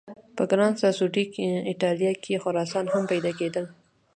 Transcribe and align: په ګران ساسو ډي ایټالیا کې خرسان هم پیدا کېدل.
په 0.35 0.43
ګران 0.49 0.73
ساسو 0.81 1.05
ډي 1.13 1.23
ایټالیا 1.69 2.13
کې 2.23 2.41
خرسان 2.43 2.85
هم 2.93 3.03
پیدا 3.11 3.31
کېدل. 3.39 3.65